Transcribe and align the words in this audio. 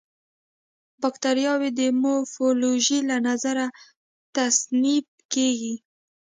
باکټریاوې 1.01 1.69
د 1.79 1.81
مورفولوژي 2.01 2.99
له 3.09 3.17
نظره 3.27 3.65
تصنیف 4.35 5.07
کیږي. 5.33 5.75